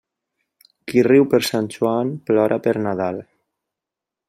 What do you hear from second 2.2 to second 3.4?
plora per Nadal.